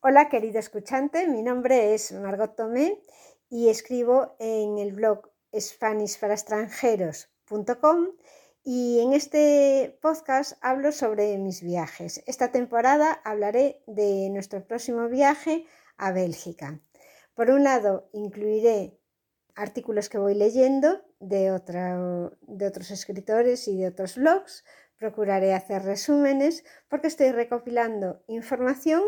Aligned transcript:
Hola 0.00 0.28
querido 0.28 0.60
escuchante, 0.60 1.26
mi 1.26 1.42
nombre 1.42 1.92
es 1.92 2.12
Margot 2.12 2.54
Tomé 2.54 3.02
y 3.50 3.68
escribo 3.68 4.36
en 4.38 4.78
el 4.78 4.92
blog 4.92 5.28
SpanishParaExtranjeros.com 5.52 8.06
y 8.62 9.00
en 9.00 9.12
este 9.12 9.98
podcast 10.00 10.52
hablo 10.60 10.92
sobre 10.92 11.36
mis 11.38 11.64
viajes. 11.64 12.22
Esta 12.28 12.52
temporada 12.52 13.10
hablaré 13.24 13.82
de 13.88 14.30
nuestro 14.30 14.64
próximo 14.64 15.08
viaje 15.08 15.66
a 15.96 16.12
Bélgica. 16.12 16.80
Por 17.34 17.50
un 17.50 17.64
lado, 17.64 18.08
incluiré 18.12 19.00
artículos 19.56 20.08
que 20.08 20.18
voy 20.18 20.36
leyendo 20.36 21.02
de, 21.18 21.50
de 22.42 22.66
otros 22.68 22.92
escritores 22.92 23.66
y 23.66 23.76
de 23.76 23.88
otros 23.88 24.14
blogs. 24.14 24.64
Procuraré 24.96 25.54
hacer 25.54 25.82
resúmenes 25.82 26.62
porque 26.88 27.08
estoy 27.08 27.32
recopilando 27.32 28.22
información 28.28 29.02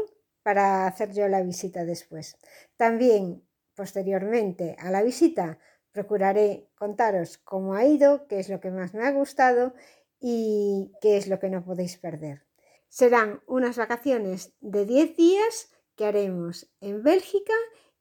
para 0.50 0.88
hacer 0.88 1.12
yo 1.12 1.28
la 1.28 1.42
visita 1.42 1.84
después. 1.84 2.36
También, 2.77 3.46
posteriormente 3.77 4.74
a 4.80 4.91
la 4.91 5.00
visita, 5.00 5.60
procuraré 5.92 6.66
contaros 6.74 7.38
cómo 7.38 7.74
ha 7.74 7.84
ido, 7.84 8.27
qué 8.27 8.41
es 8.41 8.48
lo 8.48 8.58
que 8.58 8.72
más 8.72 8.92
me 8.92 9.06
ha 9.06 9.12
gustado 9.12 9.74
y 10.18 10.91
qué 11.00 11.16
es 11.16 11.28
lo 11.28 11.38
que 11.38 11.50
no 11.50 11.64
podéis 11.64 11.98
perder. 11.98 12.48
Serán 12.88 13.41
unas 13.46 13.77
vacaciones 13.77 14.52
de 14.58 14.86
10 14.86 15.16
días 15.16 15.70
que 15.94 16.06
haremos 16.06 16.69
en 16.80 17.05
Bélgica 17.05 17.55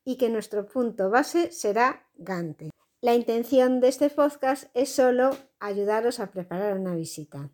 y 0.04 0.18
que 0.18 0.29
nuestro 0.29 0.66
punto 0.66 1.12
base 1.12 1.52
será 1.52 2.07
Gante. 2.16 2.71
La 2.99 3.13
intención 3.13 3.79
de 3.79 3.90
este 3.90 4.09
podcast 4.09 4.71
es 4.73 4.90
solo 4.90 5.38
ayudaros 5.59 6.20
a 6.20 6.31
preparar 6.31 6.79
una 6.79 6.95
visita. 6.95 7.52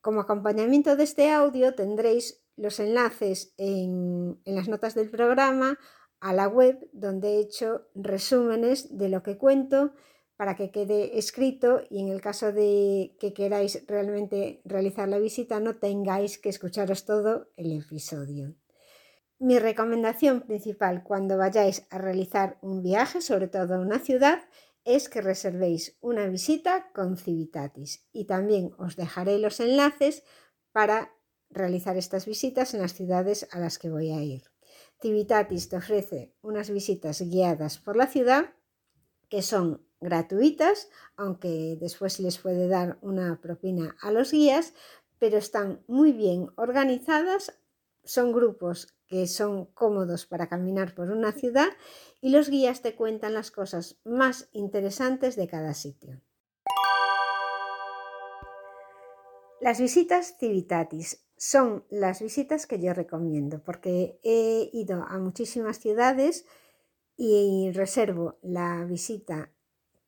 Como 0.00 0.20
acompañamiento 0.20 0.96
de 0.96 1.04
este 1.04 1.30
audio 1.30 1.76
tendréis 1.76 2.42
los 2.56 2.80
enlaces 2.80 3.54
en, 3.58 4.40
las 4.44 4.68
notas 4.68 4.94
del 4.94 5.10
programa 5.10 5.78
a 6.20 6.32
la 6.32 6.48
web 6.48 6.88
donde 6.92 7.36
he 7.36 7.40
hecho 7.40 7.86
resúmenes 7.94 8.96
de 8.96 9.08
lo 9.08 9.22
que 9.22 9.36
cuento 9.36 9.92
para 10.36 10.54
que 10.54 10.70
quede 10.70 11.18
escrito 11.18 11.82
y 11.88 12.00
en 12.00 12.08
el 12.08 12.20
caso 12.20 12.52
de 12.52 13.16
que 13.20 13.32
queráis 13.32 13.84
realmente 13.86 14.60
realizar 14.64 15.08
la 15.08 15.18
visita 15.18 15.60
no 15.60 15.76
tengáis 15.76 16.38
que 16.38 16.48
escucharos 16.48 17.04
todo 17.04 17.48
el 17.56 17.72
episodio. 17.72 18.54
Mi 19.38 19.58
recomendación 19.58 20.42
principal 20.42 21.02
cuando 21.02 21.36
vayáis 21.36 21.86
a 21.90 21.98
realizar 21.98 22.58
un 22.62 22.82
viaje, 22.82 23.20
sobre 23.20 23.48
todo 23.48 23.74
a 23.74 23.80
una 23.80 23.98
ciudad, 23.98 24.40
es 24.84 25.08
que 25.08 25.20
reservéis 25.20 25.98
una 26.00 26.26
visita 26.26 26.90
con 26.94 27.18
Civitatis 27.18 28.06
y 28.12 28.26
también 28.26 28.72
os 28.78 28.96
dejaré 28.96 29.38
los 29.38 29.60
enlaces 29.60 30.22
para 30.72 31.15
realizar 31.50 31.96
estas 31.96 32.26
visitas 32.26 32.74
en 32.74 32.82
las 32.82 32.94
ciudades 32.94 33.48
a 33.52 33.58
las 33.58 33.78
que 33.78 33.90
voy 33.90 34.10
a 34.10 34.22
ir. 34.22 34.44
Civitatis 35.00 35.68
te 35.68 35.76
ofrece 35.76 36.34
unas 36.42 36.70
visitas 36.70 37.20
guiadas 37.20 37.78
por 37.78 37.96
la 37.96 38.06
ciudad 38.06 38.54
que 39.28 39.42
son 39.42 39.86
gratuitas, 40.00 40.88
aunque 41.16 41.76
después 41.80 42.20
les 42.20 42.38
puede 42.38 42.68
dar 42.68 42.98
una 43.02 43.40
propina 43.40 43.96
a 44.00 44.10
los 44.10 44.32
guías, 44.32 44.72
pero 45.18 45.38
están 45.38 45.82
muy 45.86 46.12
bien 46.12 46.50
organizadas, 46.56 47.58
son 48.04 48.32
grupos 48.32 48.94
que 49.06 49.26
son 49.26 49.66
cómodos 49.66 50.26
para 50.26 50.48
caminar 50.48 50.94
por 50.94 51.10
una 51.10 51.32
ciudad 51.32 51.68
y 52.20 52.30
los 52.30 52.48
guías 52.48 52.82
te 52.82 52.94
cuentan 52.94 53.34
las 53.34 53.50
cosas 53.50 53.98
más 54.04 54.48
interesantes 54.52 55.36
de 55.36 55.48
cada 55.48 55.74
sitio. 55.74 56.20
Las 59.60 59.80
visitas 59.80 60.36
Civitatis 60.38 61.25
son 61.36 61.84
las 61.90 62.22
visitas 62.22 62.66
que 62.66 62.80
yo 62.80 62.94
recomiendo 62.94 63.62
porque 63.62 64.18
he 64.22 64.70
ido 64.72 65.02
a 65.02 65.18
muchísimas 65.18 65.78
ciudades 65.78 66.46
y 67.16 67.70
reservo 67.72 68.38
la 68.42 68.84
visita 68.84 69.50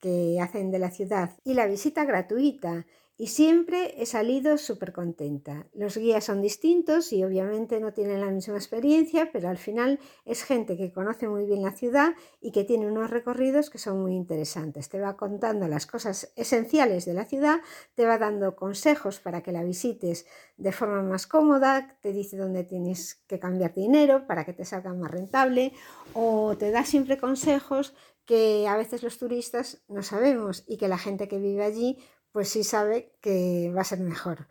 que 0.01 0.39
hacen 0.41 0.71
de 0.71 0.79
la 0.79 0.91
ciudad 0.91 1.37
y 1.45 1.55
la 1.55 1.67
visita 1.67 2.05
gratuita 2.05 2.87
y 3.21 3.27
siempre 3.27 4.01
he 4.01 4.07
salido 4.07 4.57
súper 4.59 4.93
contenta. 4.93 5.67
Los 5.75 5.97
guías 5.97 6.23
son 6.23 6.41
distintos 6.41 7.13
y 7.13 7.25
obviamente 7.25 7.81
no 7.81 7.93
tienen 7.93 8.21
la 8.21 8.31
misma 8.31 8.55
experiencia, 8.55 9.31
pero 9.33 9.49
al 9.49 9.59
final 9.59 9.99
es 10.25 10.45
gente 10.45 10.77
que 10.77 10.93
conoce 10.93 11.27
muy 11.27 11.45
bien 11.45 11.63
la 11.63 11.73
ciudad 11.73 12.15
y 12.41 12.53
que 12.53 12.63
tiene 12.63 12.87
unos 12.87 13.11
recorridos 13.11 13.71
que 13.71 13.79
son 13.79 14.01
muy 14.01 14.15
interesantes. 14.15 14.89
Te 14.89 15.01
va 15.01 15.17
contando 15.17 15.67
las 15.67 15.87
cosas 15.87 16.33
esenciales 16.37 17.07
de 17.07 17.15
la 17.15 17.25
ciudad, 17.25 17.59
te 17.97 18.07
va 18.07 18.19
dando 18.19 18.55
consejos 18.55 19.19
para 19.19 19.43
que 19.43 19.51
la 19.51 19.65
visites 19.65 20.25
de 20.57 20.71
forma 20.71 21.03
más 21.03 21.27
cómoda, 21.27 21.99
te 22.01 22.13
dice 22.13 22.37
dónde 22.37 22.63
tienes 22.63 23.17
que 23.27 23.41
cambiar 23.41 23.75
dinero 23.75 24.29
para 24.29 24.45
que 24.45 24.53
te 24.53 24.65
salga 24.65 24.95
más 24.95 25.11
rentable 25.11 25.73
o 26.15 26.57
te 26.57 26.71
da 26.71 26.85
siempre 26.85 27.19
consejos 27.19 27.97
que 28.29 28.69
a 28.69 28.77
veces 28.77 29.03
los 29.03 29.17
turistas 29.17 29.81
no 29.89 30.03
sabemos 30.03 30.63
y 30.69 30.77
que 30.77 30.87
la 30.87 30.99
gente 30.99 31.29
que 31.29 31.39
vive 31.39 31.65
allí 31.65 31.99
pues 32.33 32.49
sí 32.49 32.65
sabe 32.65 33.17
que 33.21 33.73
va 33.75 33.83
a 33.83 33.85
ser 33.85 34.01
mejor. 34.01 34.49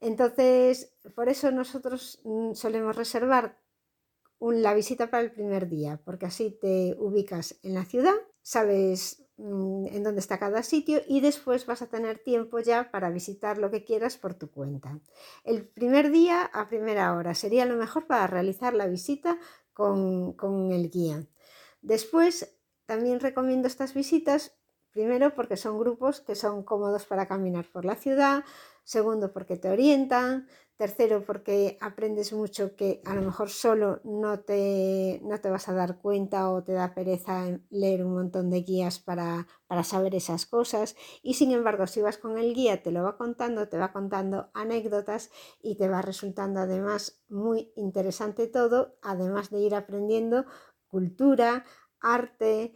Entonces, 0.00 0.94
por 1.14 1.28
eso 1.28 1.50
nosotros 1.50 2.20
mm, 2.24 2.52
solemos 2.52 2.96
reservar 2.96 3.58
la 4.40 4.74
visita 4.74 5.10
para 5.10 5.22
el 5.22 5.32
primer 5.32 5.68
día, 5.68 6.00
porque 6.04 6.26
así 6.26 6.58
te 6.60 6.94
ubicas 6.98 7.58
en 7.62 7.74
la 7.74 7.84
ciudad, 7.84 8.14
sabes 8.42 9.24
mm, 9.38 9.86
en 9.86 10.02
dónde 10.02 10.20
está 10.20 10.38
cada 10.38 10.62
sitio 10.62 11.00
y 11.06 11.20
después 11.20 11.66
vas 11.66 11.82
a 11.82 11.88
tener 11.88 12.18
tiempo 12.18 12.58
ya 12.60 12.90
para 12.90 13.10
visitar 13.10 13.58
lo 13.58 13.70
que 13.70 13.84
quieras 13.84 14.18
por 14.18 14.34
tu 14.34 14.50
cuenta. 14.50 15.00
El 15.44 15.66
primer 15.66 16.10
día 16.10 16.44
a 16.44 16.68
primera 16.68 17.14
hora 17.14 17.34
sería 17.34 17.64
lo 17.64 17.76
mejor 17.76 18.06
para 18.06 18.26
realizar 18.26 18.74
la 18.74 18.86
visita 18.86 19.38
con, 19.72 20.34
con 20.34 20.70
el 20.72 20.90
guía. 20.90 21.26
Después, 21.80 22.56
también 22.84 23.20
recomiendo 23.20 23.68
estas 23.68 23.94
visitas 23.94 24.56
Primero 24.96 25.34
porque 25.34 25.58
son 25.58 25.78
grupos 25.78 26.22
que 26.22 26.34
son 26.34 26.62
cómodos 26.62 27.04
para 27.04 27.28
caminar 27.28 27.66
por 27.70 27.84
la 27.84 27.96
ciudad, 27.96 28.44
segundo 28.82 29.30
porque 29.30 29.58
te 29.58 29.68
orientan, 29.68 30.48
tercero 30.78 31.22
porque 31.22 31.76
aprendes 31.82 32.32
mucho 32.32 32.74
que 32.76 33.02
a 33.04 33.14
lo 33.14 33.20
mejor 33.20 33.50
solo 33.50 34.00
no 34.04 34.40
te, 34.40 35.20
no 35.22 35.38
te 35.38 35.50
vas 35.50 35.68
a 35.68 35.74
dar 35.74 35.98
cuenta 35.98 36.50
o 36.50 36.64
te 36.64 36.72
da 36.72 36.94
pereza 36.94 37.44
leer 37.68 38.06
un 38.06 38.14
montón 38.14 38.48
de 38.48 38.62
guías 38.62 38.98
para, 38.98 39.46
para 39.66 39.84
saber 39.84 40.14
esas 40.14 40.46
cosas. 40.46 40.96
Y 41.22 41.34
sin 41.34 41.52
embargo 41.52 41.86
si 41.86 42.00
vas 42.00 42.16
con 42.16 42.38
el 42.38 42.54
guía 42.54 42.82
te 42.82 42.90
lo 42.90 43.02
va 43.02 43.18
contando, 43.18 43.68
te 43.68 43.76
va 43.76 43.92
contando 43.92 44.48
anécdotas 44.54 45.30
y 45.60 45.76
te 45.76 45.90
va 45.90 46.00
resultando 46.00 46.60
además 46.60 47.22
muy 47.28 47.70
interesante 47.76 48.46
todo, 48.46 48.96
además 49.02 49.50
de 49.50 49.60
ir 49.60 49.74
aprendiendo 49.74 50.46
cultura, 50.86 51.66
arte, 52.00 52.72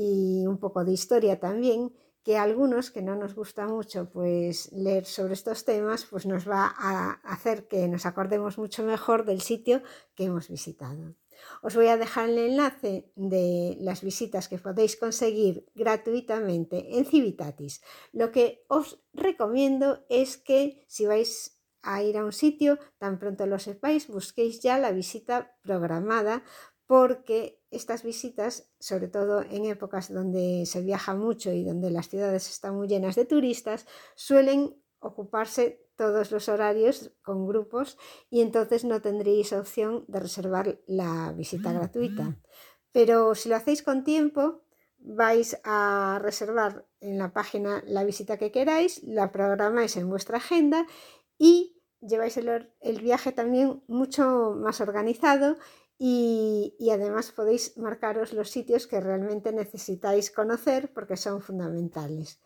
y 0.00 0.46
un 0.46 0.58
poco 0.58 0.84
de 0.84 0.92
historia 0.92 1.40
también, 1.40 1.92
que 2.22 2.36
a 2.36 2.44
algunos 2.44 2.92
que 2.92 3.02
no 3.02 3.16
nos 3.16 3.34
gusta 3.34 3.66
mucho 3.66 4.10
pues 4.10 4.70
leer 4.70 5.04
sobre 5.04 5.32
estos 5.32 5.64
temas, 5.64 6.04
pues 6.04 6.24
nos 6.24 6.48
va 6.48 6.72
a 6.78 7.20
hacer 7.24 7.66
que 7.66 7.88
nos 7.88 8.06
acordemos 8.06 8.58
mucho 8.58 8.84
mejor 8.84 9.24
del 9.24 9.40
sitio 9.40 9.82
que 10.14 10.24
hemos 10.24 10.48
visitado. 10.48 11.16
Os 11.62 11.74
voy 11.74 11.88
a 11.88 11.96
dejar 11.96 12.28
el 12.28 12.38
enlace 12.38 13.10
de 13.16 13.76
las 13.80 14.02
visitas 14.02 14.46
que 14.46 14.58
podéis 14.58 14.96
conseguir 14.96 15.66
gratuitamente 15.74 16.96
en 16.96 17.04
Civitatis. 17.04 17.82
Lo 18.12 18.30
que 18.30 18.64
os 18.68 19.02
recomiendo 19.12 20.04
es 20.08 20.36
que 20.36 20.84
si 20.86 21.06
vais 21.06 21.58
a 21.82 22.02
ir 22.04 22.18
a 22.18 22.24
un 22.24 22.32
sitio, 22.32 22.78
tan 22.98 23.18
pronto 23.18 23.46
lo 23.46 23.58
sepáis, 23.58 24.06
busquéis 24.06 24.60
ya 24.60 24.78
la 24.78 24.92
visita 24.92 25.56
programada 25.62 26.44
porque 26.88 27.60
estas 27.70 28.02
visitas, 28.02 28.72
sobre 28.80 29.08
todo 29.08 29.42
en 29.42 29.66
épocas 29.66 30.12
donde 30.12 30.64
se 30.64 30.80
viaja 30.80 31.14
mucho 31.14 31.52
y 31.52 31.62
donde 31.62 31.90
las 31.90 32.08
ciudades 32.08 32.48
están 32.48 32.76
muy 32.76 32.88
llenas 32.88 33.14
de 33.14 33.26
turistas, 33.26 33.86
suelen 34.14 34.74
ocuparse 34.98 35.86
todos 35.96 36.30
los 36.30 36.48
horarios 36.48 37.12
con 37.22 37.46
grupos 37.46 37.98
y 38.30 38.40
entonces 38.40 38.84
no 38.84 39.02
tendréis 39.02 39.52
opción 39.52 40.06
de 40.08 40.18
reservar 40.18 40.80
la 40.86 41.32
visita 41.32 41.72
gratuita. 41.72 42.38
Pero 42.90 43.34
si 43.34 43.50
lo 43.50 43.56
hacéis 43.56 43.82
con 43.82 44.02
tiempo, 44.02 44.62
vais 44.96 45.60
a 45.64 46.18
reservar 46.22 46.86
en 47.00 47.18
la 47.18 47.34
página 47.34 47.82
la 47.86 48.02
visita 48.02 48.38
que 48.38 48.50
queráis, 48.50 49.02
la 49.02 49.30
programáis 49.30 49.98
en 49.98 50.08
vuestra 50.08 50.38
agenda 50.38 50.86
y 51.36 51.82
lleváis 52.00 52.38
el, 52.38 52.72
el 52.80 53.00
viaje 53.02 53.32
también 53.32 53.82
mucho 53.88 54.54
más 54.56 54.80
organizado 54.80 55.58
y, 55.98 56.90
además 56.92 57.32
podéis 57.32 57.76
marcaros 57.76 58.32
los 58.32 58.50
sitios 58.50 58.86
que 58.86 59.00
realmente 59.00 59.52
necesitáis 59.52 60.30
conocer 60.30 60.92
porque 60.92 61.16
son 61.16 61.42
fundamentales. 61.42 62.40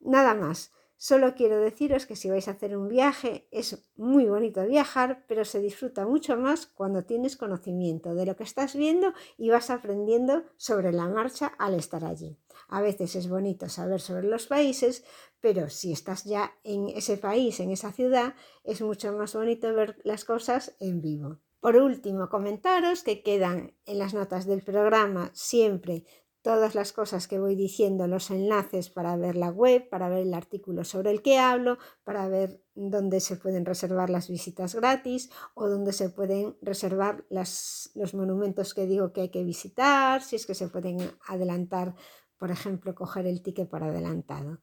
Nada 0.00 0.34
más. 0.34 0.72
Solo 0.98 1.34
quiero 1.34 1.60
deciros 1.60 2.06
que 2.06 2.16
si 2.16 2.30
vais 2.30 2.48
a 2.48 2.52
hacer 2.52 2.74
un 2.74 2.88
viaje 2.88 3.46
es 3.50 3.86
muy 3.96 4.24
bonito 4.24 4.64
viajar, 4.64 5.26
pero 5.28 5.44
se 5.44 5.60
disfruta 5.60 6.06
mucho 6.06 6.38
más 6.38 6.66
cuando 6.66 7.04
tienes 7.04 7.36
conocimiento 7.36 8.14
de 8.14 8.24
lo 8.24 8.34
que 8.34 8.44
estás 8.44 8.74
viendo 8.74 9.12
y 9.36 9.50
vas 9.50 9.68
aprendiendo 9.68 10.44
sobre 10.56 10.92
la 10.92 11.06
marcha 11.06 11.48
al 11.58 11.74
estar 11.74 12.02
allí. 12.02 12.38
A 12.68 12.80
veces 12.80 13.14
es 13.14 13.28
bonito 13.28 13.68
saber 13.68 14.00
sobre 14.00 14.26
los 14.26 14.46
países, 14.46 15.04
pero 15.42 15.68
si 15.68 15.92
estás 15.92 16.24
ya 16.24 16.56
en 16.64 16.88
ese 16.88 17.18
país, 17.18 17.60
en 17.60 17.72
esa 17.72 17.92
ciudad, 17.92 18.34
es 18.64 18.80
mucho 18.80 19.12
más 19.12 19.34
bonito 19.34 19.74
ver 19.74 19.98
las 20.02 20.24
cosas 20.24 20.76
en 20.80 21.02
vivo. 21.02 21.36
Por 21.60 21.76
último, 21.76 22.28
comentaros 22.28 23.02
que 23.02 23.22
quedan 23.22 23.74
en 23.86 23.98
las 23.98 24.14
notas 24.14 24.46
del 24.46 24.62
programa 24.62 25.30
siempre 25.34 26.04
todas 26.46 26.76
las 26.76 26.92
cosas 26.92 27.26
que 27.26 27.40
voy 27.40 27.56
diciendo, 27.56 28.06
los 28.06 28.30
enlaces 28.30 28.88
para 28.88 29.16
ver 29.16 29.34
la 29.34 29.50
web, 29.50 29.88
para 29.88 30.08
ver 30.08 30.20
el 30.20 30.32
artículo 30.32 30.84
sobre 30.84 31.10
el 31.10 31.20
que 31.20 31.38
hablo, 31.38 31.76
para 32.04 32.28
ver 32.28 32.62
dónde 32.76 33.18
se 33.18 33.34
pueden 33.34 33.64
reservar 33.64 34.10
las 34.10 34.28
visitas 34.28 34.76
gratis 34.76 35.28
o 35.54 35.68
dónde 35.68 35.92
se 35.92 36.08
pueden 36.08 36.56
reservar 36.62 37.26
los 37.30 38.14
monumentos 38.14 38.74
que 38.74 38.86
digo 38.86 39.12
que 39.12 39.22
hay 39.22 39.30
que 39.30 39.42
visitar, 39.42 40.22
si 40.22 40.36
es 40.36 40.46
que 40.46 40.54
se 40.54 40.68
pueden 40.68 40.98
adelantar, 41.26 41.96
por 42.38 42.52
ejemplo, 42.52 42.94
coger 42.94 43.26
el 43.26 43.42
ticket 43.42 43.68
para 43.68 43.86
adelantado. 43.86 44.60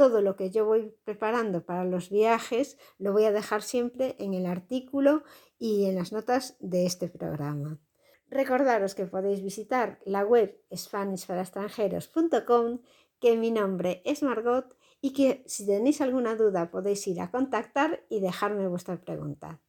Todo 0.00 0.22
lo 0.22 0.34
que 0.34 0.50
yo 0.50 0.64
voy 0.64 0.96
preparando 1.04 1.66
para 1.66 1.84
los 1.84 2.08
viajes 2.08 2.78
lo 2.96 3.12
voy 3.12 3.24
a 3.24 3.32
dejar 3.32 3.60
siempre 3.60 4.16
en 4.18 4.32
el 4.32 4.46
artículo 4.46 5.24
y 5.58 5.84
en 5.84 5.96
las 5.96 6.10
notas 6.10 6.56
de 6.58 6.86
este 6.86 7.10
programa. 7.10 7.78
Recordaros 8.26 8.94
que 8.94 9.04
podéis 9.04 9.42
visitar 9.42 10.00
la 10.06 10.24
web 10.24 10.58
SpanishParaExtranjeros.com, 10.74 12.80
que 13.20 13.36
mi 13.36 13.50
nombre 13.50 14.00
es 14.06 14.22
Margot 14.22 14.74
y 15.02 15.12
que 15.12 15.44
si 15.46 15.66
tenéis 15.66 16.00
alguna 16.00 16.34
duda 16.34 16.70
podéis 16.70 17.06
ir 17.06 17.20
a 17.20 17.30
contactar 17.30 18.06
y 18.08 18.20
dejarme 18.20 18.68
vuestra 18.68 18.98
pregunta. 18.98 19.60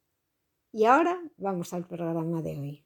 Y 0.72 0.86
ahora 0.86 1.22
vamos 1.36 1.74
al 1.74 1.86
programa 1.86 2.42
de 2.42 2.58
hoy. 2.58 2.86